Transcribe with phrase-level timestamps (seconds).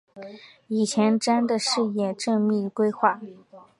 [0.67, 3.21] 以前瞻的视野缜密规划